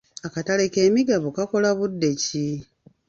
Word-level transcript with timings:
Akatale 0.27 0.63
k'emigabo 0.73 1.27
kakola 1.37 1.69
budde 1.77 2.11
ki? 2.23 2.45